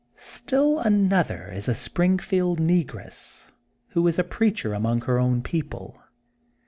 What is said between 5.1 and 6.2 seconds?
own people.